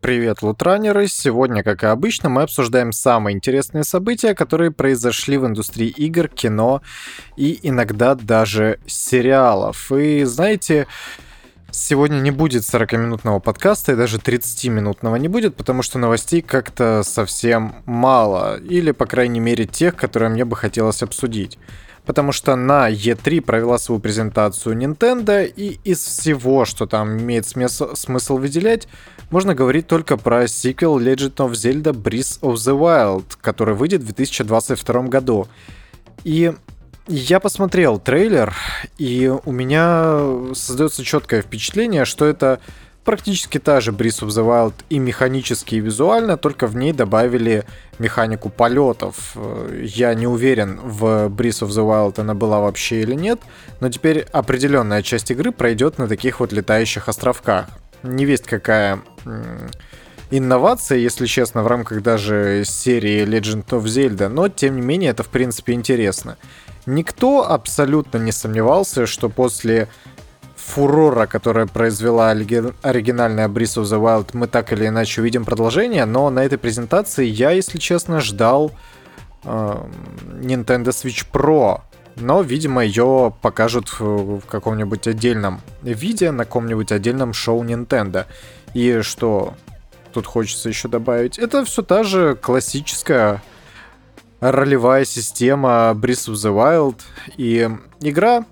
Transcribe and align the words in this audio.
Привет, 0.00 0.40
лутранеры! 0.40 1.08
Сегодня, 1.08 1.62
как 1.62 1.82
и 1.82 1.86
обычно, 1.86 2.30
мы 2.30 2.40
обсуждаем 2.40 2.90
самые 2.90 3.36
интересные 3.36 3.84
события, 3.84 4.34
которые 4.34 4.70
произошли 4.70 5.36
в 5.36 5.44
индустрии 5.44 5.88
игр, 5.88 6.26
кино 6.26 6.80
и 7.36 7.60
иногда 7.62 8.14
даже 8.14 8.80
сериалов. 8.86 9.92
И 9.92 10.24
знаете, 10.24 10.86
Сегодня 11.72 12.16
не 12.16 12.32
будет 12.32 12.62
40-минутного 12.62 13.38
подкаста 13.38 13.92
и 13.92 13.96
даже 13.96 14.16
30-минутного 14.16 15.14
не 15.14 15.28
будет, 15.28 15.54
потому 15.54 15.82
что 15.82 16.00
новостей 16.00 16.42
как-то 16.42 17.02
совсем 17.04 17.76
мало. 17.86 18.58
Или, 18.58 18.90
по 18.90 19.06
крайней 19.06 19.38
мере, 19.38 19.66
тех, 19.66 19.94
которые 19.94 20.30
мне 20.30 20.44
бы 20.44 20.56
хотелось 20.56 21.00
обсудить 21.00 21.58
потому 22.06 22.32
что 22.32 22.56
на 22.56 22.90
E3 22.90 23.40
провела 23.40 23.78
свою 23.78 24.00
презентацию 24.00 24.76
Nintendo, 24.76 25.44
и 25.44 25.78
из 25.84 26.04
всего, 26.04 26.64
что 26.64 26.86
там 26.86 27.18
имеет 27.18 27.46
смысл, 27.46 27.94
смысл 27.94 28.38
выделять, 28.38 28.88
можно 29.30 29.54
говорить 29.54 29.86
только 29.86 30.16
про 30.16 30.48
сиквел 30.48 30.98
Legend 30.98 31.34
of 31.36 31.52
Zelda 31.52 31.92
Breath 31.92 32.40
of 32.40 32.54
the 32.54 32.78
Wild, 32.78 33.36
который 33.40 33.74
выйдет 33.74 34.02
в 34.02 34.06
2022 34.06 35.02
году. 35.02 35.46
И 36.24 36.52
я 37.06 37.40
посмотрел 37.40 37.98
трейлер, 37.98 38.54
и 38.98 39.32
у 39.44 39.52
меня 39.52 40.54
создается 40.54 41.04
четкое 41.04 41.42
впечатление, 41.42 42.04
что 42.04 42.24
это 42.24 42.60
практически 43.10 43.58
та 43.58 43.80
же 43.80 43.90
Breath 43.90 44.24
of 44.24 44.28
the 44.28 44.46
Wild 44.46 44.74
и 44.88 45.00
механически, 45.00 45.74
и 45.74 45.80
визуально, 45.80 46.36
только 46.36 46.68
в 46.68 46.76
ней 46.76 46.92
добавили 46.92 47.64
механику 47.98 48.50
полетов. 48.50 49.36
Я 49.82 50.14
не 50.14 50.28
уверен, 50.28 50.78
в 50.80 51.26
Breath 51.26 51.66
of 51.66 51.70
the 51.70 51.84
Wild 51.84 52.20
она 52.20 52.34
была 52.34 52.60
вообще 52.60 53.00
или 53.00 53.14
нет, 53.14 53.40
но 53.80 53.88
теперь 53.88 54.20
определенная 54.30 55.02
часть 55.02 55.32
игры 55.32 55.50
пройдет 55.50 55.98
на 55.98 56.06
таких 56.06 56.38
вот 56.38 56.52
летающих 56.52 57.08
островках. 57.08 57.66
Не 58.04 58.24
весть 58.24 58.46
какая 58.46 59.00
инновация, 60.30 60.98
если 60.98 61.26
честно, 61.26 61.64
в 61.64 61.66
рамках 61.66 62.02
даже 62.02 62.62
серии 62.64 63.26
Legend 63.26 63.66
of 63.70 63.86
Zelda, 63.86 64.28
но 64.28 64.48
тем 64.48 64.76
не 64.76 64.82
менее 64.82 65.10
это 65.10 65.24
в 65.24 65.30
принципе 65.30 65.72
интересно. 65.72 66.36
Никто 66.86 67.50
абсолютно 67.50 68.18
не 68.18 68.30
сомневался, 68.30 69.06
что 69.06 69.28
после 69.28 69.88
фурора, 70.60 71.26
которое 71.26 71.66
произвела 71.66 72.30
оригинальная 72.30 73.48
Breath 73.48 73.82
of 73.82 73.84
the 73.84 74.00
Wild, 74.00 74.30
мы 74.32 74.46
так 74.46 74.72
или 74.72 74.86
иначе 74.86 75.20
увидим 75.20 75.44
продолжение, 75.44 76.04
но 76.04 76.30
на 76.30 76.44
этой 76.44 76.58
презентации 76.58 77.26
я, 77.26 77.50
если 77.50 77.78
честно, 77.78 78.20
ждал 78.20 78.72
э, 79.44 79.48
Nintendo 80.40 80.88
Switch 80.88 81.26
Pro, 81.32 81.80
но, 82.16 82.42
видимо, 82.42 82.84
ее 82.84 83.32
покажут 83.40 83.88
в 83.98 84.42
каком-нибудь 84.42 85.06
отдельном 85.06 85.60
виде, 85.82 86.30
на 86.30 86.44
каком-нибудь 86.44 86.92
отдельном 86.92 87.32
шоу 87.32 87.64
Nintendo. 87.64 88.26
И 88.74 89.00
что 89.02 89.54
тут 90.12 90.26
хочется 90.26 90.68
еще 90.68 90.88
добавить, 90.88 91.38
это 91.38 91.64
все 91.64 91.82
та 91.82 92.02
же 92.02 92.34
классическая 92.34 93.42
ролевая 94.40 95.04
система 95.04 95.92
Breath 95.94 96.30
of 96.30 96.34
the 96.34 96.54
Wild. 96.54 97.00
И 97.36 97.68
игра 98.00 98.44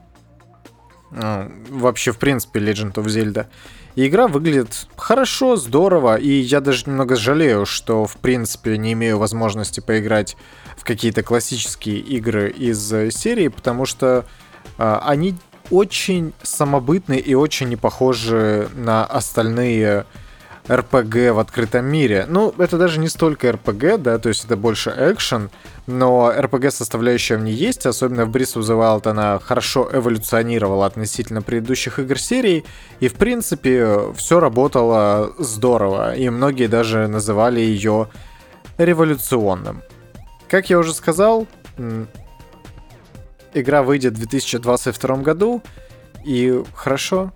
вообще, 1.11 2.13
в 2.13 2.19
принципе, 2.19 2.61
Legend 2.61 2.95
of 2.95 3.07
Zelda. 3.07 3.47
И 3.95 4.07
игра 4.07 4.29
выглядит 4.29 4.87
хорошо, 4.97 5.57
здорово, 5.57 6.17
и 6.17 6.31
я 6.31 6.61
даже 6.61 6.85
немного 6.87 7.17
жалею, 7.17 7.67
что, 7.67 8.07
в 8.07 8.17
принципе, 8.19 8.79
не 8.79 8.93
имею 8.93 9.19
возможности 9.19 9.81
поиграть 9.81 10.37
в 10.77 10.85
какие-то 10.85 11.23
классические 11.23 11.99
игры 11.99 12.49
из 12.51 12.79
серии, 13.13 13.49
потому 13.49 13.87
что 13.87 14.25
э, 14.79 14.99
они 15.03 15.35
очень 15.71 16.33
самобытные 16.43 17.21
и 17.21 17.35
очень 17.35 17.69
не 17.69 17.77
похожи 17.77 18.69
на 18.75 19.05
остальные 19.05 20.07
RPG 20.69 21.33
в 21.33 21.39
открытом 21.39 21.87
мире. 21.87 22.27
Ну, 22.29 22.55
это 22.59 22.79
даже 22.79 23.01
не 23.01 23.09
столько 23.09 23.49
RPG, 23.49 23.99
да, 23.99 24.19
то 24.19 24.29
есть 24.29 24.45
это 24.45 24.57
больше 24.57 24.95
экшен, 24.97 25.51
но 25.87 26.31
RPG 26.31 26.71
составляющая 26.71 27.37
в 27.37 27.43
ней 27.43 27.55
есть, 27.55 27.87
особенно 27.87 28.27
в 28.27 28.31
Breath 28.31 28.57
of 28.57 28.63
the 28.63 28.79
Wild 28.79 29.09
она 29.09 29.39
хорошо 29.39 29.89
эволюционировала 29.91 30.87
относительно 30.87 31.41
предыдущих 31.41 31.99
игр 31.99 32.19
серии, 32.19 32.65
и 33.01 33.09
в 33.09 33.15
принципе 33.15 34.13
все 34.15 34.41
работало 34.41 35.33
здорово, 35.39 36.15
и 36.15 36.29
многие 36.29 36.67
даже 36.67 37.09
называли 37.09 37.61
ее 37.61 38.09
революционным. 38.77 39.83
Как 40.49 40.71
я 40.71 40.79
уже 40.79 40.93
сказал, 40.93 41.47
игра 43.55 43.83
выйдет 43.83 44.15
в 44.15 44.19
2022 44.19 45.17
году, 45.17 45.63
и 46.25 46.63
хорошо, 46.75 47.33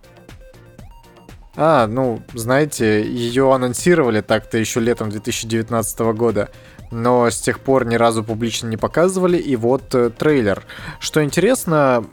а, 1.54 1.86
ну, 1.86 2.22
знаете, 2.34 3.02
ее 3.02 3.52
анонсировали 3.54 4.20
так-то 4.20 4.58
еще 4.58 4.80
летом 4.80 5.10
2019 5.10 5.98
года, 6.14 6.50
но 6.90 7.28
с 7.28 7.40
тех 7.40 7.60
пор 7.60 7.84
ни 7.84 7.96
разу 7.96 8.24
публично 8.24 8.68
не 8.68 8.76
показывали, 8.76 9.36
и 9.36 9.56
вот 9.56 9.94
э, 9.94 10.10
трейлер. 10.10 10.64
Что 10.98 11.22
интересно, 11.22 12.04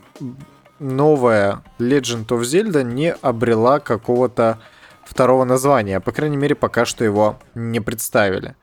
новая 0.79 1.63
Legend 1.79 2.27
of 2.27 2.41
Zelda 2.41 2.83
не 2.83 3.13
обрела 3.13 3.79
какого-то 3.79 4.59
второго 5.05 5.43
названия, 5.43 5.99
по 5.99 6.11
крайней 6.11 6.37
мере, 6.37 6.55
пока 6.55 6.85
что 6.85 7.03
его 7.03 7.39
не 7.55 7.79
представили. 7.79 8.55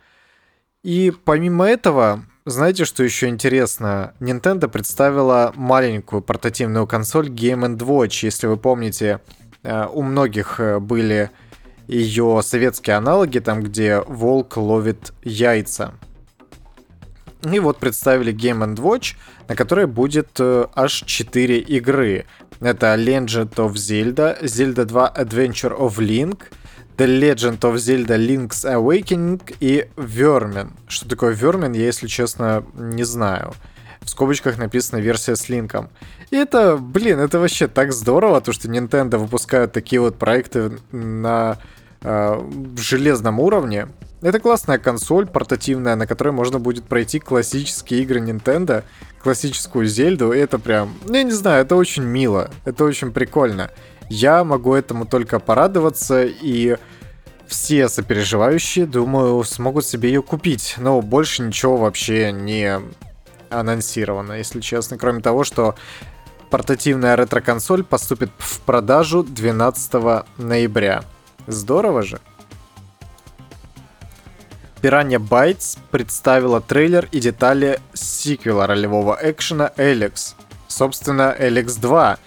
И 0.82 1.12
помимо 1.24 1.66
этого, 1.66 2.24
знаете, 2.44 2.84
что 2.84 3.02
еще 3.02 3.28
интересно? 3.28 4.14
Nintendo 4.20 4.68
представила 4.68 5.52
маленькую 5.56 6.22
портативную 6.22 6.86
консоль 6.86 7.28
Game 7.28 7.76
Watch. 7.76 8.24
Если 8.24 8.46
вы 8.46 8.56
помните, 8.56 9.20
у 9.92 10.02
многих 10.02 10.60
э, 10.60 10.78
были 10.78 11.30
ее 11.88 12.40
советские 12.42 12.96
аналоги, 12.96 13.38
там, 13.38 13.62
где 13.62 14.00
волк 14.00 14.56
ловит 14.56 15.12
яйца. 15.22 15.94
И 17.42 17.58
вот 17.60 17.78
представили 17.78 18.34
Game 18.34 18.74
Watch, 18.76 19.16
на 19.48 19.54
которой 19.54 19.86
будет 19.86 20.28
э, 20.38 20.66
аж 20.74 21.02
4 21.06 21.58
игры. 21.58 22.26
Это 22.60 22.94
Legend 22.94 23.54
of 23.54 23.74
Zelda, 23.74 24.42
Zelda 24.42 24.84
2 24.84 25.14
Adventure 25.16 25.78
of 25.78 25.98
Link, 25.98 26.44
The 26.96 27.06
Legend 27.06 27.60
of 27.60 27.74
Zelda 27.76 28.16
Link's 28.16 28.64
Awakening 28.64 29.54
и 29.60 29.88
Vermin. 29.96 30.70
Что 30.88 31.08
такое 31.08 31.34
Vermin, 31.36 31.76
я, 31.76 31.84
если 31.84 32.06
честно, 32.06 32.64
не 32.74 33.04
знаю. 33.04 33.52
В 34.00 34.08
скобочках 34.10 34.56
написана 34.56 35.00
версия 35.00 35.36
с 35.36 35.48
линком. 35.48 35.90
И 36.30 36.36
это, 36.36 36.76
блин, 36.76 37.18
это 37.20 37.38
вообще 37.38 37.68
так 37.68 37.92
здорово, 37.92 38.40
то, 38.40 38.52
что 38.52 38.68
Nintendo 38.68 39.16
выпускают 39.18 39.72
такие 39.72 40.00
вот 40.00 40.18
проекты 40.18 40.78
на 40.90 41.58
э, 42.02 42.40
железном 42.76 43.38
уровне. 43.40 43.88
Это 44.22 44.40
классная 44.40 44.78
консоль 44.78 45.26
портативная, 45.26 45.94
на 45.94 46.06
которой 46.06 46.30
можно 46.30 46.58
будет 46.58 46.84
пройти 46.84 47.20
классические 47.20 48.02
игры 48.02 48.20
Nintendo, 48.20 48.82
классическую 49.22 49.86
Зельду, 49.86 50.32
и 50.32 50.38
это 50.38 50.58
прям, 50.58 50.94
я 51.08 51.22
не 51.22 51.32
знаю, 51.32 51.62
это 51.62 51.76
очень 51.76 52.02
мило, 52.02 52.50
это 52.64 52.84
очень 52.84 53.12
прикольно. 53.12 53.70
Я 54.08 54.42
могу 54.44 54.74
этому 54.74 55.04
только 55.04 55.38
порадоваться, 55.38 56.24
и 56.24 56.76
все 57.46 57.88
сопереживающие, 57.88 58.86
думаю, 58.86 59.42
смогут 59.44 59.84
себе 59.86 60.08
ее 60.08 60.22
купить. 60.22 60.74
Но 60.78 61.00
больше 61.02 61.42
ничего 61.42 61.76
вообще 61.76 62.32
не 62.32 62.80
анонсировано, 63.50 64.34
если 64.34 64.60
честно, 64.60 64.98
кроме 64.98 65.20
того, 65.20 65.44
что 65.44 65.76
Портативная 66.50 67.16
ретро-консоль 67.16 67.82
поступит 67.82 68.30
в 68.38 68.60
продажу 68.60 69.22
12 69.24 70.24
ноября. 70.38 71.02
Здорово 71.46 72.02
же. 72.02 72.20
Piranha 74.80 75.18
Bytes 75.18 75.78
представила 75.90 76.60
трейлер 76.60 77.08
и 77.10 77.18
детали 77.18 77.80
сиквела 77.94 78.66
ролевого 78.66 79.18
экшена 79.20 79.72
Эликс. 79.76 80.36
Собственно, 80.68 81.34
Эликс 81.36 81.76
2. 81.76 82.18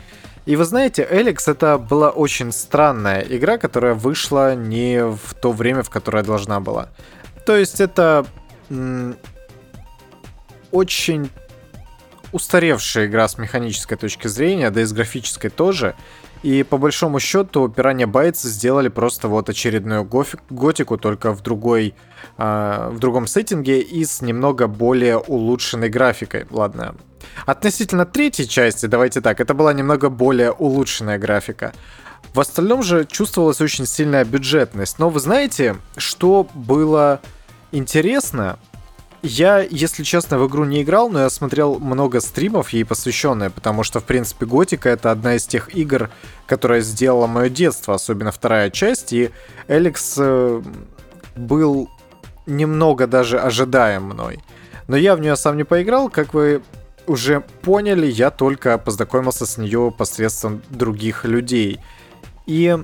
И 0.46 0.56
вы 0.56 0.66
знаете, 0.66 1.08
Эликс 1.09 1.47
это 1.47 1.78
была 1.78 2.09
очень 2.09 2.52
странная 2.52 3.22
игра, 3.22 3.58
которая 3.58 3.94
вышла 3.94 4.55
не 4.55 5.05
в 5.05 5.34
то 5.35 5.52
время, 5.52 5.84
в 5.84 5.90
которое 5.90 6.23
должна 6.23 6.59
была. 6.59 6.90
То 7.46 7.55
есть 7.55 7.79
это 7.79 8.26
очень 10.72 11.29
устаревшая 12.31 13.08
игра 13.08 13.28
с 13.28 13.37
механической 13.37 13.96
точки 13.96 14.28
зрения, 14.28 14.70
да 14.70 14.81
и 14.81 14.85
с 14.85 14.93
графической 14.93 15.49
тоже. 15.49 15.96
И 16.41 16.64
по 16.64 16.78
большому 16.78 17.20
счету 17.20 17.67
Piranha 17.67 18.05
Bytes 18.05 18.47
сделали 18.47 18.87
просто 18.87 19.28
вот 19.28 19.49
очередную 19.49 20.08
готику, 20.49 20.97
только 20.97 21.34
в 21.34 21.41
другой, 21.41 21.96
э, 22.37 22.90
в 22.91 22.99
другом 22.99 23.28
сеттинге 23.28 23.81
и 23.81 24.05
с 24.05 24.22
немного 24.22 24.67
более 24.67 25.17
улучшенной 25.17 25.90
графикой. 25.90 26.47
Ладно. 26.49 26.96
Относительно 27.46 28.05
третьей 28.05 28.47
части, 28.47 28.85
давайте 28.85 29.20
так, 29.20 29.41
это 29.41 29.53
была 29.53 29.73
немного 29.73 30.09
более 30.09 30.52
улучшенная 30.52 31.17
графика. 31.17 31.73
В 32.34 32.40
остальном 32.40 32.84
же 32.84 33.05
чувствовалась 33.05 33.59
очень 33.59 33.85
сильная 33.85 34.23
бюджетность. 34.23 34.99
Но 34.99 35.09
вы 35.09 35.20
знаете, 35.20 35.76
что 35.97 36.47
было 36.53 37.20
интересно? 37.72 38.59
Я, 39.21 39.59
если 39.59 40.03
честно, 40.03 40.39
в 40.39 40.47
игру 40.47 40.63
не 40.63 40.81
играл, 40.81 41.09
но 41.09 41.19
я 41.19 41.29
смотрел 41.29 41.77
много 41.79 42.21
стримов 42.21 42.69
ей 42.69 42.85
посвященные, 42.85 43.49
потому 43.49 43.83
что, 43.83 43.99
в 43.99 44.05
принципе, 44.05 44.45
Готика— 44.45 44.87
это 44.91 45.11
одна 45.11 45.35
из 45.35 45.45
тех 45.45 45.75
игр, 45.75 46.09
которая 46.47 46.79
сделала 46.79 47.27
мое 47.27 47.49
детство, 47.49 47.95
особенно 47.95 48.31
вторая 48.31 48.69
часть, 48.69 49.11
и 49.11 49.31
Эликс 49.67 50.16
э, 50.17 50.61
был 51.35 51.89
немного 52.45 53.07
даже 53.07 53.39
ожидаем 53.39 54.03
мной. 54.03 54.39
Но 54.87 54.95
я 54.95 55.16
в 55.16 55.19
нее 55.19 55.35
сам 55.35 55.57
не 55.57 55.66
поиграл, 55.66 56.09
как 56.09 56.33
вы 56.33 56.61
уже 57.05 57.41
поняли, 57.61 58.07
я 58.07 58.31
только 58.31 58.77
познакомился 58.77 59.45
с 59.45 59.57
нее 59.57 59.93
посредством 59.95 60.61
других 60.69 61.25
людей. 61.25 61.79
И 62.45 62.77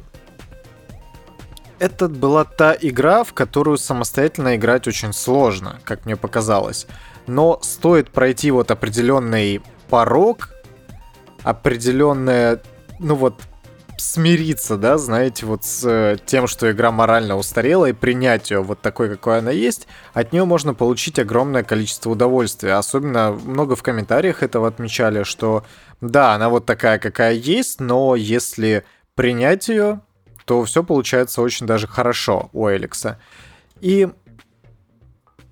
это 1.80 2.08
была 2.08 2.44
та 2.44 2.76
игра, 2.80 3.24
в 3.24 3.34
которую 3.34 3.78
самостоятельно 3.78 4.56
играть 4.56 4.88
очень 4.88 5.14
сложно, 5.14 5.80
как 5.84 6.06
мне 6.06 6.16
показалось. 6.16 6.88
Но 7.28 7.60
стоит 7.62 8.10
пройти 8.12 8.52
вот 8.52 8.72
определенный 8.72 9.62
порог, 9.90 10.50
определенное, 11.44 12.62
ну 13.00 13.16
вот, 13.16 13.42
смириться, 13.98 14.78
да, 14.78 14.98
знаете, 14.98 15.46
вот 15.46 15.64
с 15.64 15.84
э, 15.86 16.18
тем, 16.26 16.48
что 16.48 16.70
игра 16.72 16.92
морально 16.92 17.38
устарела, 17.38 17.86
и 17.86 17.94
принять 17.94 18.52
ее 18.52 18.62
вот 18.62 18.82
такой, 18.82 19.10
какой 19.10 19.40
она 19.40 19.52
есть, 19.52 19.88
от 20.14 20.34
нее 20.34 20.46
можно 20.46 20.74
получить 20.74 21.18
огромное 21.18 21.64
количество 21.64 22.10
удовольствия. 22.10 22.74
Особенно 22.74 23.32
много 23.32 23.76
в 23.76 23.84
комментариях 23.84 24.44
этого 24.44 24.68
отмечали, 24.68 25.24
что 25.24 25.64
да, 26.02 26.34
она 26.34 26.50
вот 26.50 26.66
такая, 26.66 27.00
какая 27.00 27.34
есть, 27.34 27.80
но 27.80 28.16
если 28.16 28.84
принять 29.16 29.70
ее, 29.70 30.02
то 30.46 30.64
все 30.64 30.84
получается 30.84 31.42
очень 31.42 31.66
даже 31.66 31.88
хорошо 31.88 32.50
у 32.54 32.70
Эликса. 32.70 33.20
И 33.82 34.08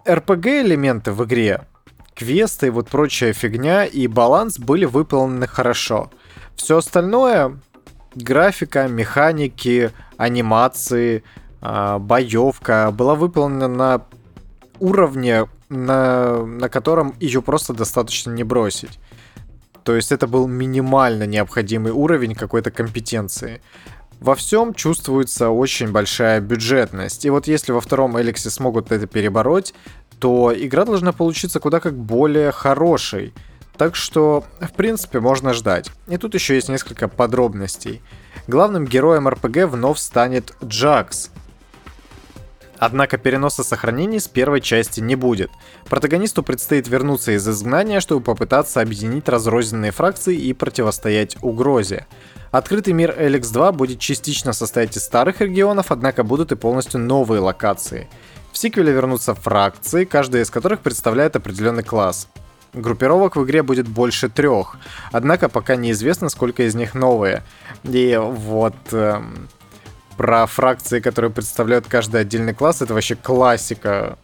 RPG-элементы 0.06 1.12
в 1.12 1.24
игре, 1.26 1.66
квесты 2.14 2.68
и 2.68 2.70
вот 2.70 2.90
прочая 2.90 3.34
фигня 3.34 3.86
и 3.86 4.08
баланс 4.08 4.60
были 4.60 4.86
выполнены 4.86 5.48
хорошо. 5.48 6.12
Все 6.56 6.78
остальное 6.78 7.60
графика, 8.16 8.88
механики, 8.88 9.92
анимации, 10.18 11.24
а, 11.62 11.98
боевка 11.98 12.92
была 12.92 13.16
выполнена 13.16 13.68
на 13.68 14.06
уровне, 14.80 15.48
на, 15.70 16.46
на 16.46 16.70
котором 16.70 17.16
ее 17.20 17.42
просто 17.42 17.74
достаточно 17.74 18.32
не 18.32 18.44
бросить. 18.44 19.00
То 19.84 19.96
есть 19.96 20.12
это 20.12 20.28
был 20.28 20.48
минимально 20.48 21.26
необходимый 21.26 21.92
уровень 21.92 22.36
какой-то 22.36 22.72
компетенции. 22.72 23.62
Во 24.24 24.36
всем 24.36 24.74
чувствуется 24.74 25.50
очень 25.50 25.92
большая 25.92 26.40
бюджетность. 26.40 27.26
И 27.26 27.30
вот 27.30 27.46
если 27.46 27.74
во 27.74 27.82
втором 27.82 28.18
Эликсе 28.18 28.50
смогут 28.50 28.90
это 28.94 29.06
перебороть, 29.06 29.74
то 30.18 30.54
игра 30.56 30.86
должна 30.86 31.12
получиться 31.12 31.60
куда 31.60 31.82
как 31.82 31.94
более 31.98 32.54
хорошей. 32.54 33.34
Так 33.78 33.98
что, 33.98 34.46
в 34.62 34.72
принципе, 34.72 35.20
можно 35.20 35.52
ждать. 35.52 35.92
И 36.08 36.16
тут 36.16 36.36
еще 36.36 36.56
есть 36.56 36.70
несколько 36.70 37.10
подробностей. 37.10 38.02
Главным 38.48 38.86
героем 38.86 39.28
РПГ 39.28 39.66
вновь 39.70 40.00
станет 40.00 40.54
Джакс. 40.64 41.30
Однако 42.86 43.18
переноса 43.18 43.64
сохранений 43.64 44.20
с 44.20 44.28
первой 44.28 44.60
части 44.60 45.00
не 45.00 45.16
будет. 45.16 45.50
Протагонисту 45.86 46.44
предстоит 46.44 46.90
вернуться 46.90 47.32
из 47.32 47.48
изгнания, 47.48 48.02
чтобы 48.02 48.22
попытаться 48.22 48.82
объединить 48.82 49.30
разрозненные 49.30 49.92
фракции 49.92 50.36
и 50.36 50.52
противостоять 50.52 51.38
угрозе. 51.42 52.08
Открытый 52.52 52.92
мир 52.92 53.16
Эликс 53.18 53.52
2 53.52 53.72
будет 53.72 54.00
частично 54.00 54.52
состоять 54.52 54.98
из 54.98 55.06
старых 55.06 55.40
регионов, 55.40 55.94
однако 55.94 56.26
будут 56.26 56.52
и 56.52 56.58
полностью 56.58 57.00
новые 57.00 57.40
локации. 57.40 58.10
В 58.52 58.58
сиквеле 58.58 58.92
вернутся 58.92 59.34
фракции, 59.34 60.04
каждая 60.04 60.44
из 60.44 60.50
которых 60.50 60.82
представляет 60.82 61.38
определенный 61.38 61.84
класс. 61.84 62.28
Группировок 62.74 63.38
в 63.38 63.46
игре 63.46 63.64
будет 63.64 63.88
больше 63.88 64.28
трех, 64.28 64.76
однако 65.14 65.48
пока 65.48 65.78
неизвестно, 65.78 66.28
сколько 66.28 66.64
из 66.64 66.76
них 66.76 66.96
новые. 66.96 67.44
И 67.86 68.20
вот 68.22 68.76
эм, 68.92 69.48
про 70.18 70.46
фракции, 70.46 71.00
которые 71.00 71.32
представляют 71.32 71.88
каждый 71.88 72.22
отдельный 72.22 72.54
класс, 72.54 72.82
это 72.82 72.94
вообще 72.94 73.16
классика 73.16 74.18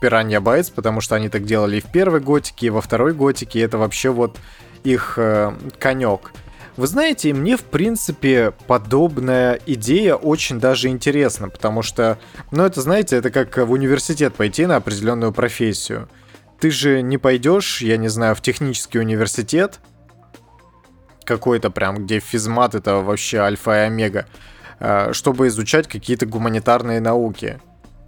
Пиранья 0.00 0.40
Байтс, 0.40 0.70
потому 0.70 1.00
что 1.00 1.14
они 1.14 1.28
так 1.28 1.44
делали 1.44 1.76
и 1.76 1.80
в 1.80 1.86
первой 1.86 2.20
готике, 2.20 2.66
и 2.66 2.70
во 2.70 2.80
второй 2.80 3.14
готике, 3.14 3.60
это 3.60 3.78
вообще 3.78 4.10
вот 4.10 4.38
их 4.84 5.14
э, 5.16 5.52
конек. 5.78 6.32
Вы 6.76 6.86
знаете, 6.86 7.32
мне, 7.34 7.56
в 7.56 7.64
принципе, 7.64 8.52
подобная 8.66 9.60
идея 9.66 10.14
очень 10.14 10.58
даже 10.58 10.88
интересна, 10.88 11.48
потому 11.48 11.82
что, 11.82 12.18
ну, 12.50 12.64
это, 12.64 12.80
знаете, 12.80 13.16
это 13.16 13.30
как 13.30 13.58
в 13.58 13.70
университет 13.70 14.34
пойти 14.34 14.66
на 14.66 14.76
определенную 14.76 15.32
профессию– 15.32 16.08
ты 16.62 16.70
же 16.70 17.02
не 17.02 17.18
пойдешь, 17.18 17.82
я 17.82 17.96
не 17.96 18.06
знаю, 18.06 18.36
в 18.36 18.40
технический 18.40 19.00
университет, 19.00 19.80
какой-то 21.24 21.70
прям, 21.70 22.04
где 22.04 22.20
физмат 22.20 22.76
это 22.76 22.98
вообще 22.98 23.38
альфа 23.38 23.82
и 23.82 23.86
омега, 23.86 24.26
чтобы 25.12 25.46
изучать 25.48 25.88
какие-то 25.88 26.26
гуманитарные 26.26 27.00
науки 27.00 27.60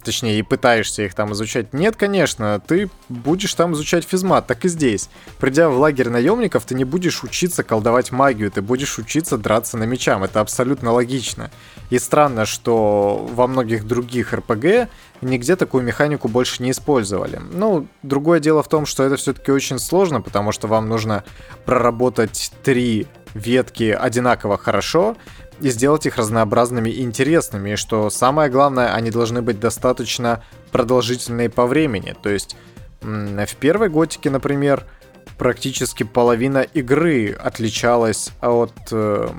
точнее, 0.05 0.39
и 0.39 0.43
пытаешься 0.43 1.03
их 1.03 1.13
там 1.13 1.33
изучать. 1.33 1.73
Нет, 1.73 1.95
конечно, 1.97 2.61
ты 2.65 2.89
будешь 3.09 3.53
там 3.55 3.73
изучать 3.73 4.05
физмат, 4.05 4.47
так 4.47 4.63
и 4.63 4.69
здесь. 4.69 5.09
Придя 5.39 5.67
в 5.67 5.77
лагерь 5.77 6.09
наемников, 6.09 6.63
ты 6.63 6.75
не 6.75 6.85
будешь 6.85 7.23
учиться 7.23 7.63
колдовать 7.63 8.11
магию, 8.11 8.51
ты 8.51 8.61
будешь 8.61 8.97
учиться 8.97 9.37
драться 9.37 9.77
на 9.77 9.83
мечам. 9.83 10.23
Это 10.23 10.39
абсолютно 10.39 10.91
логично. 10.93 11.51
И 11.89 11.99
странно, 11.99 12.45
что 12.45 13.27
во 13.33 13.47
многих 13.47 13.85
других 13.85 14.31
РПГ 14.31 14.89
нигде 15.21 15.55
такую 15.55 15.83
механику 15.83 16.27
больше 16.27 16.63
не 16.63 16.71
использовали. 16.71 17.41
Ну, 17.51 17.87
другое 18.03 18.39
дело 18.39 18.63
в 18.63 18.69
том, 18.69 18.85
что 18.85 19.03
это 19.03 19.17
все-таки 19.17 19.51
очень 19.51 19.79
сложно, 19.79 20.21
потому 20.21 20.51
что 20.51 20.67
вам 20.67 20.87
нужно 20.87 21.23
проработать 21.65 22.51
три 22.63 23.07
ветки 23.33 23.91
одинаково 23.91 24.57
хорошо, 24.57 25.17
и 25.61 25.69
сделать 25.69 26.05
их 26.05 26.17
разнообразными 26.17 26.89
и 26.89 27.01
интересными, 27.01 27.71
и 27.71 27.75
что 27.75 28.09
самое 28.09 28.49
главное, 28.49 28.93
они 28.93 29.11
должны 29.11 29.41
быть 29.41 29.59
достаточно 29.59 30.43
продолжительные 30.71 31.49
по 31.49 31.65
времени. 31.65 32.15
То 32.21 32.29
есть 32.29 32.55
в 33.01 33.55
первой 33.59 33.89
готике, 33.89 34.29
например, 34.29 34.85
практически 35.37 36.03
половина 36.03 36.59
игры 36.59 37.31
отличалась 37.31 38.31
от 38.41 38.73
э, 38.91 39.29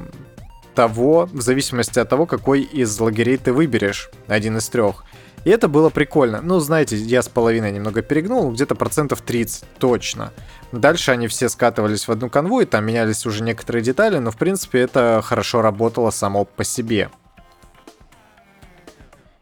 того, 0.75 1.29
в 1.33 1.41
зависимости 1.41 1.99
от 1.99 2.09
того, 2.09 2.27
какой 2.27 2.63
из 2.63 2.99
лагерей 3.01 3.39
ты 3.39 3.53
выберешь, 3.53 4.11
один 4.29 4.59
из 4.59 4.69
трех. 4.69 5.05
И 5.47 5.49
это 5.49 5.69
было 5.69 5.91
прикольно. 5.91 6.41
Ну, 6.43 6.59
знаете, 6.59 6.97
я 6.97 7.23
с 7.23 7.29
половиной 7.29 7.71
немного 7.71 8.03
перегнул, 8.03 8.51
где-то 8.51 8.75
процентов 8.75 9.21
30 9.21 9.65
точно. 9.79 10.33
Дальше 10.73 11.13
они 11.13 11.29
все 11.29 11.49
скатывались 11.49 12.09
в 12.09 12.11
одну 12.11 12.29
конву, 12.29 12.63
и 12.63 12.65
там 12.65 12.85
менялись 12.85 13.25
уже 13.27 13.45
некоторые 13.45 13.85
детали, 13.85 14.19
но 14.19 14.33
в 14.33 14.37
принципе 14.37 14.81
это 14.81 15.23
хорошо 15.25 15.63
работало 15.63 16.11
само 16.11 16.45
по 16.45 16.65
себе. 16.65 17.11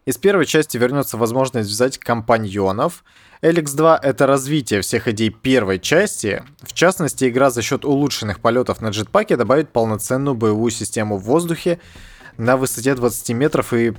Из 0.05 0.19
первой 0.19 0.45
части 0.45 0.77
вернется 0.77 1.17
возможность 1.17 1.71
взять 1.71 1.97
компаньонов. 1.97 3.03
Эликс 3.41 3.73
2— 3.73 3.99
это 4.03 4.27
развитие 4.27 4.83
всех 4.83 5.09
идей 5.09 5.31
первой 5.31 5.79
части. 5.79 6.45
В 6.61 6.75
частности, 6.75 7.31
игра 7.31 7.49
за 7.49 7.63
счет 7.63 7.87
улучшенных 7.87 8.41
полетов 8.41 8.83
на 8.83 8.89
джетпаке 8.89 9.37
добавит 9.37 9.71
полноценную 9.71 10.35
боевую 10.35 10.71
систему 10.71 11.17
в 11.17 11.23
воздухе 11.23 11.81
на 12.37 12.59
высоте 12.59 12.95
20 12.95 13.31
метров 13.31 13.73
и 13.73 13.95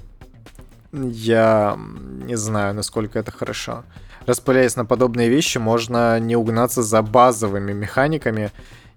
я 1.04 1.78
не 1.78 2.36
знаю, 2.36 2.74
насколько 2.74 3.20
это 3.20 3.32
хорошо. 3.32 3.84
Распыляясь 4.26 4.76
на 4.76 4.86
подобные 4.86 5.30
вещи, 5.30 5.58
можно 5.58 6.20
не 6.20 6.36
угнаться 6.36 6.82
за 6.82 7.02
базовыми 7.02 7.74
механиками 7.74 8.52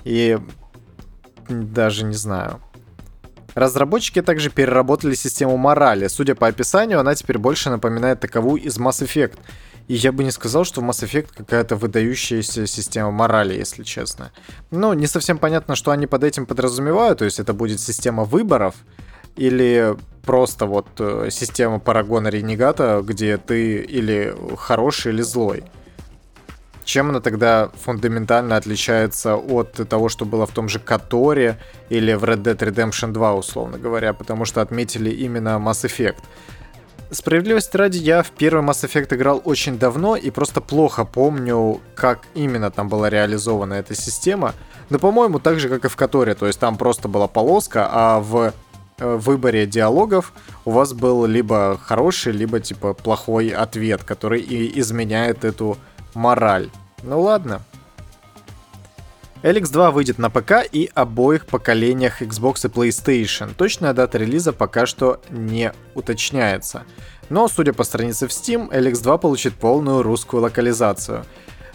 и 0.05 0.39
даже 1.49 2.05
не 2.05 2.15
знаю. 2.15 2.61
Разработчики 3.55 4.23
также 4.23 4.51
переработали 4.51 5.15
систему 5.15 5.57
морали. 5.57 6.07
Судя 6.07 6.35
по 6.35 6.47
описанию, 6.47 7.01
она 7.01 7.15
теперь 7.15 7.39
больше 7.39 7.71
напоминает 7.71 8.21
таковую 8.21 8.63
из 8.63 8.79
Mass 8.79 9.03
Effect. 9.05 9.39
И 9.89 9.95
я 9.95 10.13
бы 10.13 10.23
не 10.23 10.31
сказал, 10.31 10.65
что 10.65 10.81
в 10.81 10.85
Mass 10.85 11.03
Effect 11.05 11.29
какая-то 11.35 11.77
выдающаяся 11.77 12.67
система 12.67 13.11
морали, 13.11 13.55
если 13.55 13.83
честно. 13.83 14.31
Ну, 14.71 14.93
не 14.93 15.07
совсем 15.07 15.39
понятно, 15.39 15.77
что 15.77 15.91
они 15.91 16.07
под 16.07 16.25
этим 16.25 16.47
подразумевают. 16.47 17.19
То 17.19 17.25
есть 17.25 17.41
это 17.41 17.53
будет 17.53 17.81
система 17.81 18.25
выборов, 18.25 18.75
или 19.39 19.97
просто 20.23 20.67
вот 20.67 20.89
э, 20.99 21.29
система 21.31 21.79
Парагона 21.79 22.29
Ренегата, 22.29 23.03
где 23.03 23.39
ты 23.39 23.79
или 23.79 24.35
хороший, 24.59 25.13
или 25.13 25.23
злой. 25.23 25.65
Чем 26.85 27.11
она 27.11 27.21
тогда 27.21 27.71
фундаментально 27.85 28.57
отличается 28.57 29.37
от 29.37 29.73
того, 29.89 30.09
что 30.09 30.25
было 30.25 30.47
в 30.47 30.51
том 30.51 30.69
же 30.69 30.81
Которе 30.81 31.59
или 31.89 32.15
в 32.15 32.25
Red 32.25 32.43
Dead 32.43 32.59
Redemption 32.59 33.13
2, 33.13 33.35
условно 33.35 33.79
говоря, 33.79 34.13
потому 34.13 34.45
что 34.45 34.61
отметили 34.61 35.11
именно 35.11 35.59
Mass 35.59 35.85
Effect. 35.87 36.23
Справедливости 37.11 37.77
ради, 37.77 37.99
я 37.99 38.23
в 38.23 38.31
первый 38.31 38.63
Mass 38.63 38.85
Effect 38.85 39.15
играл 39.15 39.41
очень 39.45 39.79
давно 39.79 40.17
и 40.17 40.31
просто 40.31 40.61
плохо 40.61 41.05
помню, 41.05 41.81
как 41.95 42.27
именно 42.35 42.71
там 42.71 42.89
была 42.89 43.09
реализована 43.09 43.75
эта 43.75 43.95
система. 43.95 44.55
Но, 44.91 44.99
по-моему, 44.99 45.39
так 45.39 45.61
же, 45.61 45.69
как 45.69 45.85
и 45.85 45.89
в 45.89 45.97
Которе, 45.97 46.35
то 46.35 46.47
есть 46.47 46.59
там 46.59 46.77
просто 46.77 47.09
была 47.09 47.29
полоска, 47.29 47.89
а 47.91 48.21
в 48.21 48.53
выборе 48.99 49.67
диалогов 49.67 50.33
у 50.65 50.71
вас 50.71 50.93
был 50.93 51.27
либо 51.27 51.79
хороший, 51.83 52.33
либо 52.33 52.61
типа 52.61 52.95
плохой 52.95 53.49
ответ, 53.49 54.03
который 54.05 54.41
и 54.41 54.79
изменяет 54.81 55.45
эту 55.45 55.79
мораль. 56.15 56.71
Ну 57.03 57.21
ладно. 57.21 57.63
Alex 59.43 59.71
2 59.71 59.93
выйдет 59.93 60.19
на 60.19 60.31
ПК 60.31 60.67
и 60.71 60.91
обоих 60.95 61.47
поколениях 61.47 62.23
Xbox 62.23 62.67
и 62.67 62.69
PlayStation. 62.69 63.55
Точная 63.57 63.93
дата 63.93 64.19
релиза 64.19 64.53
пока 64.53 64.85
что 64.85 65.21
не 65.31 65.73
уточняется. 65.95 66.83
Но, 67.29 67.47
судя 67.47 67.73
по 67.73 67.85
странице 67.85 68.27
в 68.27 68.31
Steam, 68.31 68.69
Alex 68.71 69.01
2 69.01 69.19
получит 69.19 69.55
полную 69.55 70.03
русскую 70.03 70.43
локализацию. 70.43 71.25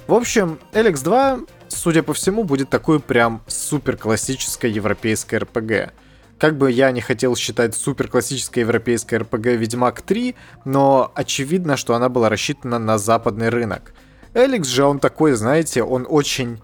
В 0.07 0.13
общем, 0.13 0.59
Alex 0.73 1.03
2, 1.03 1.39
судя 1.69 2.03
по 2.03 2.13
всему, 2.13 2.43
будет 2.43 2.69
такой 2.69 2.99
прям 2.99 3.41
супер 3.47 3.95
классической 3.95 4.69
европейской 4.69 5.39
RPG. 5.39 5.91
Как 6.39 6.57
бы 6.57 6.71
я 6.71 6.91
не 6.91 7.01
хотел 7.01 7.35
считать 7.35 7.75
супер 7.75 8.07
классической 8.07 8.59
европейской 8.59 9.19
RPG 9.19 9.55
Ведьмак 9.55 10.01
3, 10.01 10.35
но 10.65 11.11
очевидно, 11.15 11.77
что 11.77 11.95
она 11.95 12.09
была 12.09 12.29
рассчитана 12.29 12.79
на 12.79 12.97
западный 12.97 13.49
рынок. 13.49 13.93
Эликс 14.33 14.67
же 14.67 14.83
он 14.83 14.99
такой, 14.99 15.33
знаете, 15.33 15.83
он 15.83 16.05
очень 16.09 16.59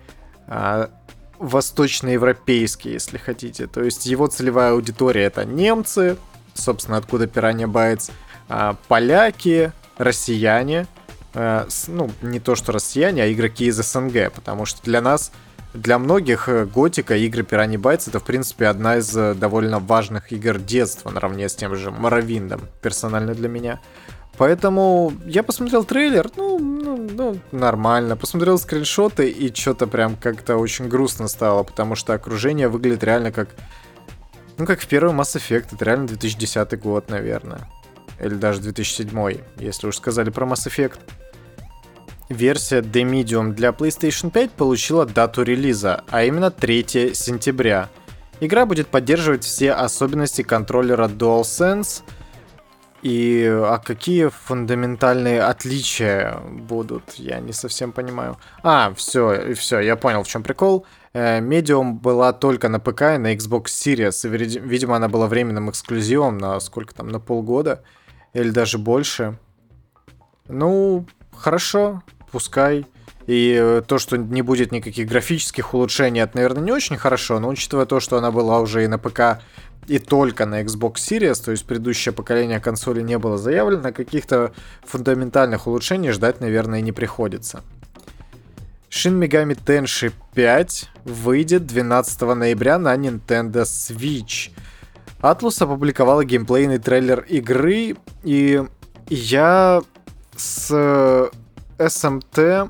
а, 0.47 0.89
восточноевропейский, 1.37 2.93
если 2.93 3.17
хотите. 3.17 3.67
То 3.67 3.83
есть 3.83 4.05
его 4.05 4.27
целевая 4.27 4.73
аудитория 4.73 5.23
это 5.23 5.45
немцы, 5.45 6.17
собственно, 6.53 6.97
откуда 6.97 7.27
Пиранья 7.27 7.67
Байтс, 7.67 8.09
а, 8.49 8.75
поляки, 8.87 9.71
россияне, 9.97 10.87
а, 11.33 11.65
с, 11.69 11.87
ну, 11.87 12.09
не 12.21 12.39
то 12.39 12.55
что 12.55 12.71
россияне, 12.71 13.23
а 13.23 13.31
игроки 13.31 13.65
из 13.65 13.77
СНГ, 13.77 14.31
потому 14.33 14.65
что 14.65 14.81
для 14.83 15.01
нас, 15.01 15.31
для 15.73 15.99
многих 15.99 16.49
э, 16.49 16.65
Готика, 16.65 17.15
игры 17.15 17.43
Пираньи 17.43 17.77
Байтс, 17.77 18.07
это, 18.07 18.19
в 18.19 18.23
принципе, 18.23 18.67
одна 18.67 18.97
из 18.97 19.15
э, 19.15 19.35
довольно 19.35 19.79
важных 19.79 20.31
игр 20.31 20.57
детства, 20.57 21.11
наравне 21.11 21.47
с 21.47 21.55
тем 21.55 21.75
же 21.75 21.91
Моровиндом, 21.91 22.61
персонально 22.81 23.35
для 23.35 23.49
меня. 23.49 23.79
Поэтому 24.37 25.13
я 25.25 25.43
посмотрел 25.43 25.83
трейлер, 25.83 26.31
ну, 26.37 26.57
ну, 26.59 26.97
ну, 26.97 27.39
нормально. 27.51 28.15
Посмотрел 28.15 28.57
скриншоты 28.57 29.29
и 29.29 29.53
что-то 29.53 29.85
прям 29.85 30.15
как-то 30.15 30.55
очень 30.55 30.87
грустно 30.87 31.27
стало, 31.27 31.63
потому 31.63 31.95
что 31.95 32.13
окружение 32.13 32.69
выглядит 32.69 33.03
реально 33.03 33.31
как... 33.31 33.49
Ну, 34.57 34.65
как 34.65 34.79
в 34.79 34.87
первый 34.87 35.13
Mass 35.13 35.35
Effect. 35.35 35.67
Это 35.73 35.85
реально 35.85 36.07
2010 36.07 36.79
год, 36.79 37.09
наверное. 37.09 37.69
Или 38.19 38.35
даже 38.35 38.61
2007, 38.61 39.41
если 39.57 39.87
уж 39.87 39.97
сказали 39.97 40.29
про 40.29 40.45
Mass 40.45 40.67
Effect. 40.67 40.99
Версия 42.29 42.81
The 42.81 43.03
Medium 43.03 43.53
для 43.53 43.69
PlayStation 43.69 44.31
5 44.31 44.51
получила 44.51 45.05
дату 45.05 45.43
релиза, 45.43 46.03
а 46.09 46.23
именно 46.23 46.51
3 46.51 47.13
сентября. 47.13 47.89
Игра 48.39 48.65
будет 48.65 48.87
поддерживать 48.87 49.43
все 49.43 49.73
особенности 49.73 50.43
контроллера 50.43 51.07
DualSense— 51.07 52.03
и 53.01 53.45
а 53.47 53.77
какие 53.77 54.27
фундаментальные 54.27 55.41
отличия 55.43 56.39
будут? 56.41 57.13
Я 57.13 57.39
не 57.39 57.53
совсем 57.53 57.93
понимаю. 57.93 58.37
А, 58.61 58.93
все, 58.93 59.53
все, 59.53 59.79
я 59.79 59.95
понял, 59.95 60.23
в 60.23 60.27
чем 60.27 60.43
прикол. 60.43 60.85
Э, 61.13 61.39
Medium 61.39 61.93
была 61.93 62.33
только 62.33 62.67
на 62.67 62.79
ПК 62.79 63.15
и 63.15 63.17
на 63.17 63.33
Xbox 63.33 63.65
Series. 63.67 64.27
Видимо, 64.27 64.97
она 64.97 65.07
была 65.07 65.27
временным 65.27 65.69
эксклюзивом 65.69 66.37
на 66.37 66.59
сколько 66.59 66.93
там, 66.93 67.07
на 67.07 67.19
полгода 67.21 67.83
или 68.33 68.49
даже 68.49 68.77
больше. 68.77 69.37
Ну, 70.49 71.05
хорошо, 71.33 72.03
пускай. 72.29 72.85
И 73.27 73.81
то, 73.87 73.99
что 73.99 74.17
не 74.17 74.41
будет 74.41 74.71
никаких 74.71 75.07
графических 75.07 75.73
улучшений, 75.73 76.21
это, 76.21 76.37
наверное, 76.37 76.63
не 76.63 76.71
очень 76.71 76.97
хорошо, 76.97 77.39
но 77.39 77.49
учитывая 77.49 77.85
то, 77.85 77.99
что 77.99 78.17
она 78.17 78.31
была 78.31 78.59
уже 78.59 78.83
и 78.83 78.87
на 78.87 78.97
ПК 78.97 79.43
и 79.87 79.99
только 79.99 80.45
на 80.45 80.63
Xbox 80.63 80.95
Series, 80.95 81.43
то 81.43 81.51
есть 81.51 81.65
предыдущее 81.65 82.13
поколение 82.13 82.59
консоли 82.59 83.01
не 83.01 83.17
было 83.17 83.37
заявлено, 83.37 83.91
каких-то 83.91 84.51
фундаментальных 84.83 85.67
улучшений 85.67 86.11
ждать, 86.11 86.41
наверное, 86.41 86.81
не 86.81 86.91
приходится. 86.91 87.63
Shin 88.89 89.19
Megami 89.19 89.55
Tensei 89.63 90.11
5 90.33 90.89
выйдет 91.05 91.67
12 91.67 92.21
ноября 92.21 92.79
на 92.79 92.95
Nintendo 92.95 93.63
Switch. 93.63 94.51
Atlus 95.21 95.63
опубликовала 95.63 96.25
геймплейный 96.25 96.79
трейлер 96.79 97.19
игры, 97.27 97.95
и 98.23 98.63
я 99.07 99.81
с 100.35 101.29
SMT 101.79 102.69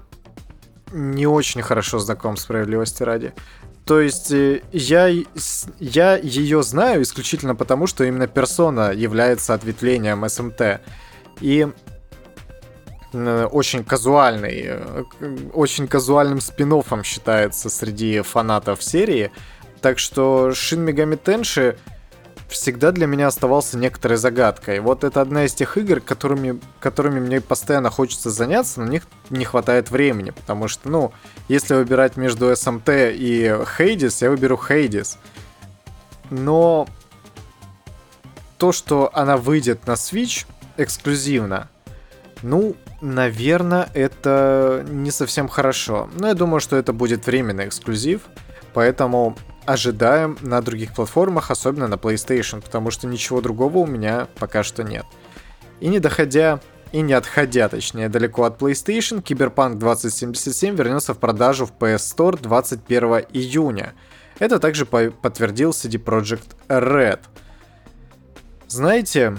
не 0.92 1.28
очень 1.28 1.62
хорошо 1.62 2.00
знаком, 2.00 2.38
справедливости 2.38 3.04
ради. 3.04 3.34
То 3.86 4.00
есть 4.00 4.32
э, 4.32 4.62
я, 4.72 5.08
я 5.80 6.18
ее 6.18 6.64
знаю 6.64 7.02
исключительно 7.02 7.56
потому, 7.56 7.88
что 7.88 8.04
именно 8.04 8.28
персона 8.28 8.92
является 8.92 9.54
ответвлением 9.54 10.28
СМТ. 10.28 10.82
И 11.42 11.68
очень 13.14 13.84
казуальный, 13.84 14.64
э, 14.68 15.04
очень 15.54 15.88
казуальным 15.88 16.42
спин 16.42 16.72
считается 17.04 17.70
среди 17.70 18.22
фанатов 18.22 18.84
серии. 18.84 19.32
Так 19.82 19.98
что 19.98 20.50
Shin 20.50 20.86
Megami 20.86 21.20
Tensei 21.22 21.78
всегда 22.50 22.92
для 22.92 23.08
меня 23.08 23.28
оставался 23.28 23.78
некоторой 23.78 24.18
загадкой. 24.18 24.80
Вот 24.80 25.04
это 25.04 25.22
одна 25.22 25.46
из 25.46 25.54
тех 25.54 25.78
игр, 25.78 26.02
которыми, 26.02 26.60
которыми 26.80 27.20
мне 27.20 27.42
постоянно 27.42 27.90
хочется 27.90 28.30
заняться, 28.30 28.82
но 28.82 28.88
них 28.88 29.04
не 29.30 29.46
хватает 29.46 29.92
времени, 29.92 30.32
потому 30.32 30.68
что, 30.68 30.90
ну, 30.90 31.12
если 31.48 31.76
выбирать 31.76 32.18
между 32.18 32.52
SMT 32.52 33.16
и 33.16 33.44
Hades, 33.78 34.18
я 34.22 34.30
выберу 34.30 34.60
Hades. 34.70 35.18
Но 36.30 36.88
то, 38.58 38.72
что 38.72 39.10
она 39.14 39.38
выйдет 39.38 39.88
на 39.88 39.94
Switch 39.94 40.46
эксклюзивно, 40.78 41.70
ну, 42.42 42.76
наверное, 43.02 43.90
это 43.94 44.86
не 44.88 45.12
совсем 45.12 45.48
хорошо. 45.48 46.10
Но 46.14 46.28
я 46.28 46.34
думаю, 46.34 46.60
что 46.60 46.76
это 46.76 46.94
будет 46.94 47.26
временный 47.26 47.68
эксклюзив, 47.68 48.22
поэтому 48.74 49.38
ожидаем 49.70 50.36
на 50.42 50.62
других 50.62 50.96
платформах, 50.96 51.52
особенно 51.52 51.88
на 51.88 51.94
PlayStation, 51.94 52.60
потому 52.60 52.90
что 52.90 53.06
ничего 53.06 53.40
другого 53.40 53.78
у 53.78 53.86
меня 53.86 54.28
пока 54.40 54.64
что 54.64 54.84
нет. 54.84 55.06
И 55.80 55.88
не 55.88 56.00
доходя 56.00 56.60
и 56.92 57.02
не 57.02 57.14
отходя, 57.14 57.70
точнее, 57.70 58.10
далеко 58.10 58.46
от 58.46 58.60
PlayStation, 58.60 59.24
Cyberpunk 59.24 59.76
2077 59.76 60.76
вернется 60.76 61.14
в 61.14 61.20
продажу 61.20 61.68
в 61.68 61.74
PS 61.74 61.98
Store 61.98 62.42
21 62.42 63.26
июня. 63.32 63.94
Это 64.40 64.60
также 64.60 64.88
по 64.88 65.12
подтвердил 65.12 65.70
CD 65.70 66.04
Projekt 66.04 66.56
Red. 66.68 67.20
Знаете, 68.68 69.38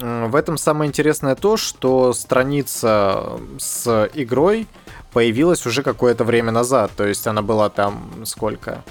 в 0.00 0.34
этом 0.34 0.56
самое 0.56 0.88
интересное 0.88 1.34
то, 1.34 1.56
что 1.56 2.12
страница 2.12 3.38
с 3.58 4.08
игрой 4.14 4.66
появилась 5.12 5.66
уже 5.66 5.82
какое-то 5.82 6.24
время 6.24 6.52
назад. 6.52 6.92
То 6.96 7.06
есть 7.06 7.26
она 7.26 7.42
была 7.42 7.68
там 7.68 8.24
сколько? 8.24 8.82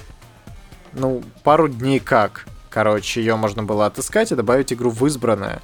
Ну, 0.92 1.22
пару 1.42 1.68
дней 1.68 2.00
как. 2.00 2.46
Короче, 2.68 3.20
ее 3.20 3.36
можно 3.36 3.62
было 3.62 3.86
отыскать 3.86 4.30
и 4.30 4.36
добавить 4.36 4.72
игру 4.72 4.90
в 4.90 5.04
избранное. 5.06 5.60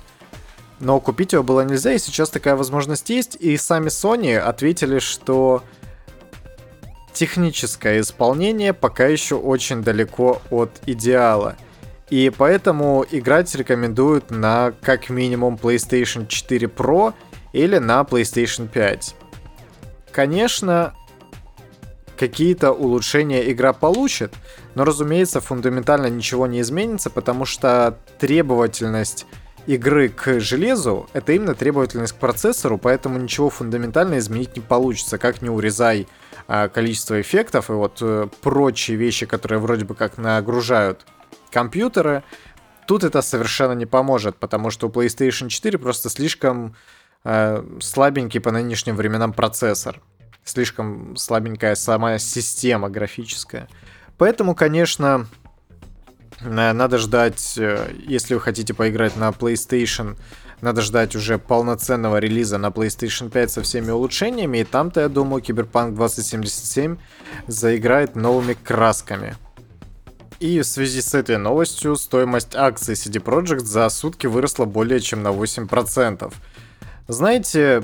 Но 0.81 1.01
купить 1.01 1.33
ее 1.33 1.43
было 1.43 1.63
нельзя, 1.63 1.93
и 1.93 1.99
сейчас 1.99 2.29
такая 2.29 2.57
возможность 2.57 3.09
есть. 3.09 3.37
И 3.37 3.57
сами 3.57 3.89
Sony 3.89 4.37
ответили, 4.37 4.99
что 4.99 5.63
техническое 7.13 8.01
исполнение 8.01 8.73
пока 8.75 9.07
еще 9.07 9.37
очень 9.37 9.83
далеко 9.83 10.43
от 10.51 10.71
идеала. 10.87 11.57
И 12.09 12.31
поэтому 12.37 13.05
играть 13.11 13.55
рекомендуют 13.55 14.31
на 14.31 14.73
как 14.83 15.11
минимум 15.11 15.59
PlayStation 15.61 16.27
4 16.27 16.69
Pro 16.69 17.15
или 17.53 17.79
на 17.79 18.03
PlayStation 18.03 18.69
5. 18.69 19.17
Конечно, 20.13 20.95
какие-то 22.17 22.73
улучшения 22.73 23.51
игра 23.51 23.73
получит, 23.73 24.33
но, 24.75 24.85
разумеется, 24.85 25.41
фундаментально 25.41 26.07
ничего 26.07 26.47
не 26.47 26.61
изменится, 26.61 27.11
потому 27.11 27.45
что 27.45 27.99
требовательность 28.19 29.27
игры 29.67 30.09
к 30.09 30.39
железу— 30.39 31.09
это 31.13 31.33
именно 31.33 31.55
требовательность 31.55 32.13
к 32.13 32.17
процессору, 32.17 32.79
поэтому 32.79 33.19
ничего 33.19 33.51
фундаментально 33.51 34.19
изменить 34.19 34.57
не 34.57 34.63
получится, 34.63 35.19
как 35.19 35.43
не 35.43 35.51
урезай 35.51 36.07
а, 36.47 36.69
количество 36.69 37.21
эффектов 37.21 37.69
и 37.69 37.73
вот 37.73 37.99
а, 38.01 38.29
прочие 38.43 38.97
вещи, 38.97 39.27
которые 39.27 39.59
вроде 39.59 39.85
бы 39.85 39.97
как 39.97 40.19
нагружают 40.19 41.05
компьютеры. 41.51 42.23
Тут 42.87 43.05
это 43.05 43.23
совершенно 43.23 43.73
не 43.73 43.87
поможет, 43.87 44.37
потому 44.37 44.71
что 44.71 44.89
у 44.89 44.91
PlayStation 44.91 45.49
4 45.49 45.79
просто 45.79 46.09
слишком 46.09 46.75
Э, 47.29 47.61
слабенький 47.81 48.39
по 48.39 48.53
нынешним 48.53 48.95
временам 48.95 49.33
процессор. 49.33 50.01
Слишком 50.45 51.17
слабенькая 51.17 51.75
сама 51.75 52.19
система 52.19 52.89
графическая. 52.89 53.67
Поэтому, 54.17 54.55
конечно, 54.55 55.27
надо 56.41 56.99
ждать, 56.99 57.59
э, 57.59 57.91
если 57.99 58.35
вы 58.35 58.41
хотите 58.41 58.75
поиграть 58.75 59.17
на 59.17 59.31
PlayStation, 59.31 60.17
надо 60.61 60.83
ждать 60.83 61.17
уже 61.17 61.37
полноценного 61.37 62.19
релиза 62.19 62.59
на 62.59 62.69
PlayStation 62.69 63.29
5 63.29 63.51
со 63.51 63.63
всеми 63.63 63.91
улучшениями, 63.91 64.59
и 64.59 64.65
там-то, 64.65 65.01
я 65.01 65.09
думаю, 65.09 65.43
Cyberpunk 65.43 65.97
2077 65.97 66.97
заиграет 67.49 68.15
новыми 68.15 68.53
красками. 68.53 69.35
И 70.39 70.61
в 70.61 70.67
связи 70.67 71.01
с 71.01 71.15
этой 71.15 71.39
новостью 71.39 71.97
стоимость 71.97 72.55
акций 72.55 72.95
CD 72.95 73.23
Projekt 73.23 73.65
за 73.65 73.89
сутки 73.89 74.27
выросла 74.27 74.67
более 74.67 75.01
чем 75.01 75.23
на 75.23 75.29
8%. 75.29 76.33
Знаете, 77.09 77.83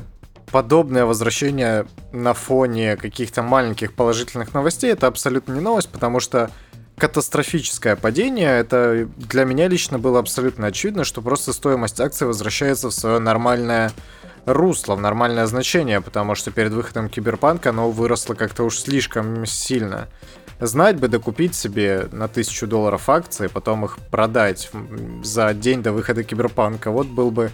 подобное 0.50 1.06
возвращение 1.06 1.86
на 2.12 2.34
фоне 2.34 2.96
каких-то 2.96 3.42
маленьких 3.42 3.94
положительных 3.94 4.52
новостей 4.52 4.92
это 4.92 5.06
абсолютно 5.06 5.54
не 5.54 5.60
новость, 5.60 5.88
потому 5.88 6.20
что 6.20 6.50
катастрофическое 6.98 7.96
падение, 7.96 8.58
это 8.58 9.08
для 9.16 9.44
меня 9.44 9.66
лично 9.66 9.98
было 9.98 10.18
абсолютно 10.18 10.66
очевидно, 10.66 11.04
что 11.04 11.22
просто 11.22 11.52
стоимость 11.52 12.00
акций 12.00 12.26
возвращается 12.26 12.88
в 12.88 12.92
свое 12.92 13.18
нормальное 13.18 13.92
русло, 14.44 14.94
в 14.94 15.00
нормальное 15.00 15.46
значение, 15.46 16.00
потому 16.00 16.34
что 16.34 16.50
перед 16.50 16.72
выходом 16.72 17.08
Киберпанка 17.08 17.70
оно 17.70 17.90
выросло 17.90 18.34
как-то 18.34 18.64
уж 18.64 18.78
слишком 18.78 19.46
сильно. 19.46 20.08
Знать 20.64 21.00
бы 21.00 21.08
докупить 21.08 21.56
себе 21.56 22.06
на 22.12 22.28
тысячу 22.28 22.68
долларов 22.68 23.08
акции, 23.08 23.48
потом 23.48 23.84
их 23.84 23.98
продать 24.12 24.70
за 25.24 25.52
день 25.54 25.82
до 25.82 25.90
выхода 25.90 26.22
Киберпанка. 26.22 26.92
Вот 26.92 27.08
был 27.08 27.32
бы 27.32 27.50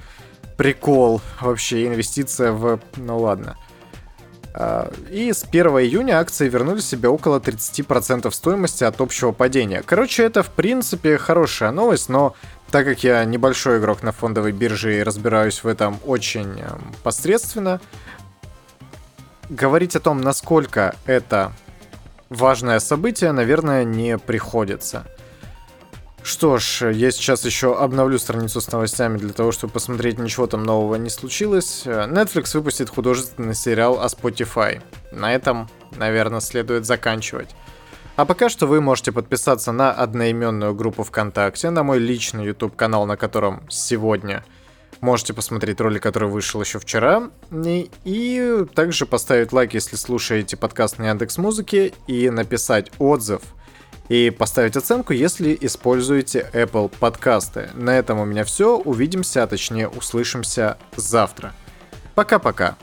прикол 0.58 1.22
вообще, 1.40 1.86
инвестиция 1.86 2.52
в... 2.52 2.78
Ну 2.96 3.18
ладно. 3.18 3.56
А, 4.52 4.92
и 5.10 5.32
с 5.32 5.42
1 5.42 5.66
июня 5.68 6.20
акции 6.20 6.50
вернули 6.50 6.80
себе 6.80 7.08
около 7.08 7.38
30% 7.38 8.30
стоимости 8.30 8.84
от 8.84 9.00
общего 9.00 9.32
падения. 9.32 9.82
Короче, 9.86 10.24
это 10.24 10.42
в 10.42 10.50
принципе 10.50 11.16
хорошая 11.16 11.70
новость, 11.70 12.10
но 12.10 12.36
так 12.70 12.84
как 12.84 13.02
я 13.04 13.24
небольшой 13.24 13.78
игрок 13.78 14.02
на 14.02 14.12
фондовой 14.12 14.52
бирже 14.52 14.98
и 14.98 15.02
разбираюсь 15.02 15.64
в 15.64 15.66
этом 15.66 15.98
очень 16.04 16.60
эм, 16.60 16.92
посредственно, 17.02 17.80
говорить 19.48 19.96
о 19.96 20.00
том, 20.00 20.20
насколько 20.20 20.94
это 21.06 21.52
важное 22.28 22.78
событие, 22.80 23.32
наверное, 23.32 23.84
не 23.84 24.18
приходится. 24.18 25.06
Что 26.22 26.58
ж, 26.58 26.92
я 26.92 27.10
сейчас 27.10 27.44
еще 27.44 27.76
обновлю 27.76 28.18
страницу 28.18 28.60
с 28.60 28.70
новостями 28.70 29.16
для 29.16 29.32
того, 29.32 29.50
чтобы 29.52 29.72
посмотреть, 29.72 30.18
ничего 30.18 30.46
там 30.46 30.62
нового 30.62 30.96
не 30.96 31.08
случилось. 31.08 31.84
Netflix 31.86 32.54
выпустит 32.54 32.90
художественный 32.90 33.54
сериал 33.54 34.02
о 34.02 34.06
Spotify. 34.06 34.82
На 35.10 35.32
этом, 35.32 35.70
наверное, 35.96 36.40
следует 36.40 36.84
заканчивать. 36.84 37.54
А 38.16 38.24
пока 38.24 38.48
что 38.48 38.66
вы 38.66 38.80
можете 38.80 39.12
подписаться 39.12 39.70
на 39.70 39.92
одноименную 39.92 40.74
группу 40.74 41.04
ВКонтакте, 41.04 41.70
на 41.70 41.84
мой 41.84 41.98
личный 41.98 42.44
YouTube 42.44 42.74
канал, 42.74 43.06
на 43.06 43.16
котором 43.16 43.62
сегодня 43.70 44.44
можете 45.00 45.34
посмотреть 45.34 45.80
ролик, 45.80 46.02
который 46.02 46.28
вышел 46.28 46.60
еще 46.60 46.78
вчера. 46.78 47.30
И, 48.04 48.64
также 48.74 49.06
поставить 49.06 49.52
лайк, 49.52 49.74
если 49.74 49.96
слушаете 49.96 50.56
подкаст 50.56 50.98
на 50.98 51.08
Яндекс 51.08 51.38
Музыке, 51.38 51.92
и 52.06 52.30
написать 52.30 52.90
отзыв 52.98 53.42
и 54.08 54.30
поставить 54.30 54.76
оценку, 54.76 55.12
если 55.12 55.56
используете 55.60 56.48
Apple 56.52 56.90
подкасты. 56.98 57.70
На 57.74 57.98
этом 57.98 58.18
у 58.18 58.24
меня 58.24 58.44
все. 58.44 58.76
Увидимся, 58.78 59.42
а 59.42 59.46
точнее 59.46 59.88
услышимся 59.88 60.78
завтра. 60.96 61.52
Пока-пока. 62.14 62.76